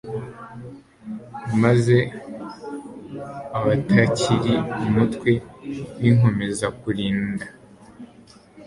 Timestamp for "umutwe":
4.85-5.31